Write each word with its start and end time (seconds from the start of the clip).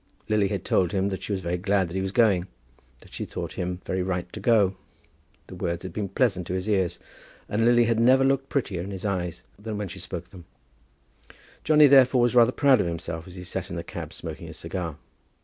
Lily 0.27 0.47
had 0.47 0.65
told 0.65 0.93
him 0.93 1.09
that 1.09 1.21
she 1.21 1.31
was 1.31 1.41
very 1.41 1.57
glad 1.59 1.87
that 1.87 1.93
he 1.93 2.01
was 2.01 2.11
going; 2.11 2.47
that 3.01 3.13
she 3.13 3.23
thought 3.23 3.53
him 3.53 3.81
very 3.85 4.01
right 4.01 4.33
to 4.33 4.39
go. 4.39 4.75
The 5.45 5.53
words 5.53 5.83
had 5.83 5.93
been 5.93 6.09
pleasant 6.09 6.47
to 6.47 6.55
his 6.55 6.67
ears, 6.67 6.97
and 7.47 7.63
Lily 7.63 7.83
had 7.83 7.99
never 7.99 8.23
looked 8.25 8.49
prettier 8.49 8.81
in 8.81 8.89
his 8.89 9.05
eyes 9.05 9.43
than 9.59 9.77
when 9.77 9.89
she 9.89 9.99
had 9.99 10.03
spoken 10.03 10.31
them. 10.31 10.45
Johnny, 11.63 11.85
therefore, 11.85 12.21
was 12.21 12.33
rather 12.33 12.51
proud 12.51 12.81
of 12.81 12.87
himself 12.87 13.27
as 13.27 13.35
he 13.35 13.43
sat 13.43 13.69
in 13.69 13.75
the 13.75 13.83
cab 13.83 14.11
smoking 14.11 14.47
his 14.47 14.57
cigar. 14.57 14.97